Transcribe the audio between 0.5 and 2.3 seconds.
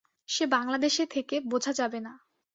বাংলাদেশে থেকে বোঝা যাবে না।